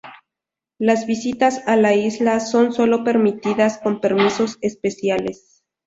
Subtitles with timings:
[0.79, 5.61] Las visitas a la isla son sólo permitidas con permisos especiales.